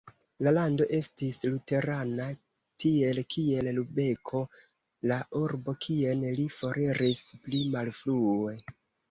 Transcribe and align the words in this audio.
La 0.45 0.51
lando 0.57 0.85
estis 0.99 1.35
luterana, 1.51 2.25
tiel 2.83 3.19
kiel 3.35 3.69
Lubeko, 3.81 4.41
la 5.13 5.19
urbo 5.43 5.77
kien 5.85 6.25
li 6.41 6.49
foriris 6.57 7.23
pli 7.47 7.63
malfrue. 7.79 8.59